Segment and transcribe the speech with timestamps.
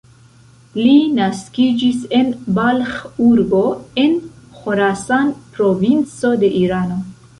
[0.77, 3.61] Li naskiĝis en Balĥ-urbo
[4.05, 4.17] en
[4.63, 6.99] Ĥorasan-provinco de Irano.